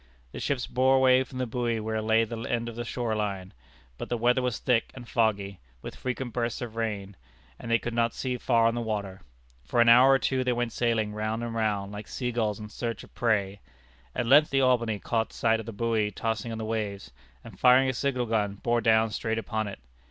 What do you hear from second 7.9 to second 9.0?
not see far on the